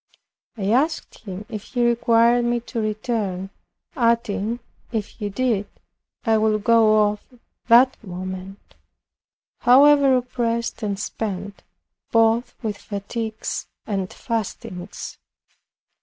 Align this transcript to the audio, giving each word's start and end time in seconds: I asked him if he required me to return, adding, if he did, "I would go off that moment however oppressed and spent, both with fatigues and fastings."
I 0.57 0.71
asked 0.71 1.19
him 1.25 1.45
if 1.47 1.63
he 1.63 1.85
required 1.85 2.43
me 2.43 2.59
to 2.61 2.81
return, 2.81 3.51
adding, 3.95 4.59
if 4.91 5.05
he 5.09 5.29
did, 5.29 5.67
"I 6.23 6.39
would 6.39 6.63
go 6.63 7.03
off 7.07 7.23
that 7.67 8.03
moment 8.03 8.73
however 9.59 10.17
oppressed 10.17 10.81
and 10.81 10.99
spent, 10.99 11.61
both 12.11 12.55
with 12.63 12.79
fatigues 12.79 13.67
and 13.85 14.11
fastings." 14.11 15.19